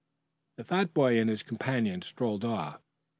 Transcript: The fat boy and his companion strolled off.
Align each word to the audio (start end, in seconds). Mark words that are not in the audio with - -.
The 0.57 0.63
fat 0.63 0.95
boy 0.95 1.19
and 1.19 1.29
his 1.29 1.43
companion 1.43 2.01
strolled 2.01 2.43
off. 2.43 2.81